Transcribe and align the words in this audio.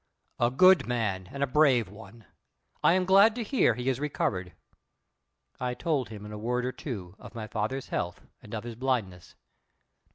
"A 0.39 0.49
good 0.49 0.87
man 0.87 1.29
and 1.31 1.43
a 1.43 1.45
brave 1.45 1.87
one. 1.87 2.25
I 2.83 2.93
am 2.93 3.05
glad 3.05 3.35
to 3.35 3.43
hear 3.43 3.75
he 3.75 3.87
is 3.87 3.99
recovered." 3.99 4.53
I 5.59 5.75
told 5.75 6.09
him 6.09 6.25
in 6.25 6.31
a 6.31 6.39
word 6.39 6.65
or 6.65 6.71
two 6.71 7.15
of 7.19 7.35
my 7.35 7.45
father's 7.45 7.89
health 7.89 8.19
and 8.41 8.55
of 8.55 8.63
his 8.63 8.73
blindness. 8.73 9.35